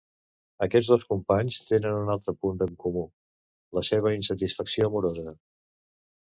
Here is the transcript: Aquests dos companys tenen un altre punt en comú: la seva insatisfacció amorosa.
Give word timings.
Aquests 0.65 0.87
dos 0.93 1.03
companys 1.09 1.59
tenen 1.71 1.97
un 2.05 2.09
altre 2.13 2.35
punt 2.45 2.63
en 2.67 2.71
comú: 2.85 3.05
la 3.79 3.85
seva 3.91 4.15
insatisfacció 4.15 4.91
amorosa. 4.91 5.37